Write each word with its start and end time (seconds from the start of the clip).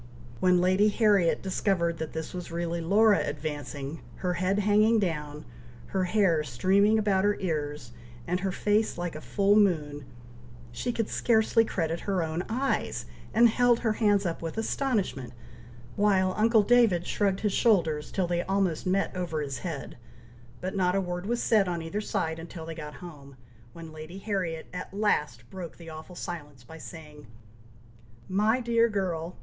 When 0.39 0.59
Lady 0.59 0.87
Harriet 0.87 1.43
discovered 1.43 1.99
that 1.99 2.11
this 2.13 2.33
was 2.33 2.51
really 2.51 2.81
Laura 2.81 3.21
advancing, 3.23 4.01
her 4.15 4.33
head 4.33 4.57
hanging 4.57 4.97
down, 4.97 5.45
her 5.89 6.05
hair 6.05 6.43
streaming 6.43 6.97
about 6.97 7.23
her 7.23 7.35
ears, 7.39 7.91
and 8.25 8.39
her 8.39 8.51
face 8.51 8.97
like 8.97 9.15
a 9.15 9.21
full 9.21 9.55
moon, 9.55 10.05
she 10.71 10.91
could 10.91 11.07
scarcely 11.07 11.63
credit 11.63 11.99
her 11.99 12.23
own 12.23 12.43
eyes, 12.49 13.05
and 13.31 13.47
held 13.49 13.81
her 13.81 13.93
hands 13.93 14.25
up 14.25 14.41
with 14.41 14.57
astonishment, 14.57 15.33
while 15.95 16.33
uncle 16.35 16.63
David 16.63 17.05
shrugged 17.05 17.41
his 17.41 17.53
shoulders, 17.53 18.11
till 18.11 18.25
they 18.25 18.41
almost 18.41 18.87
met 18.87 19.15
over 19.15 19.39
his 19.41 19.59
head, 19.59 19.99
but 20.61 20.75
not 20.75 20.95
a 20.95 20.99
word 20.99 21.27
was 21.27 21.43
said 21.43 21.67
on 21.67 21.83
either 21.83 22.01
side 22.01 22.39
until 22.39 22.65
they 22.65 22.73
got 22.73 22.95
home, 23.05 23.35
when 23.73 23.91
Lady 23.93 24.17
Harriet 24.17 24.65
at 24.73 24.95
last 24.95 25.47
broke 25.51 25.77
the 25.77 25.91
awful 25.91 26.15
silence 26.15 26.63
by 26.63 26.79
saying, 26.79 27.27
"My 28.27 28.59
dear 28.59 28.89
girl! 28.89 29.35